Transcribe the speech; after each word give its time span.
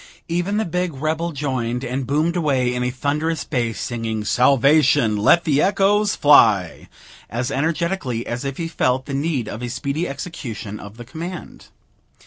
Even 0.27 0.57
the 0.57 0.65
big 0.65 0.95
rebel 0.95 1.31
joined, 1.31 1.83
and 1.83 2.07
boomed 2.07 2.35
away 2.35 2.73
in 2.73 2.81
a 2.83 2.89
thunderous 2.89 3.43
bass, 3.43 3.79
singing 3.79 4.25
"Salvation! 4.25 5.15
let 5.15 5.43
the 5.43 5.61
echoes 5.61 6.15
fly," 6.15 6.89
as 7.29 7.51
energetically 7.51 8.25
as 8.25 8.43
if 8.43 8.57
he 8.57 8.67
felt 8.67 9.05
the 9.05 9.13
need 9.13 9.47
of 9.47 9.61
a 9.61 9.69
speedy 9.69 10.07
execution 10.07 10.79
of 10.79 10.97
the 10.97 11.05
command. 11.05 11.67